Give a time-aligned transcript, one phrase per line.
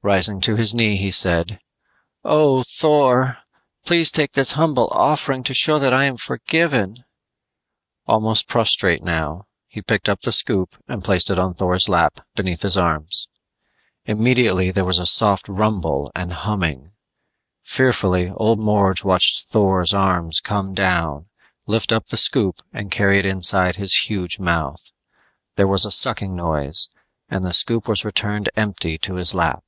[0.00, 1.58] Rising to his knee he said,
[2.24, 3.38] "Oh, Thor,
[3.84, 7.04] please take this humble offering to show that I am forgiven."
[8.06, 12.62] Almost prostrate now, he picked up the scoop and placed it on Thor's lap beneath
[12.62, 13.26] his arms.
[14.06, 16.92] Immediately there was a soft rumble and humming.
[17.64, 21.26] Fearfully old Morge watched Thor's arms come down,
[21.66, 24.92] lift up the scoop and carry it inside his huge mouth.
[25.56, 26.88] There was a sucking noise
[27.28, 29.64] and the scoop was returned empty to his lap.